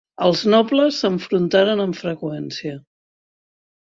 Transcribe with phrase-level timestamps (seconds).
[0.27, 2.75] Els nobles s'enfrontaren amb freqüència.